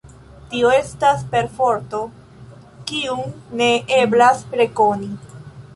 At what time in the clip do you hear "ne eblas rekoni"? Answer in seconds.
3.61-5.15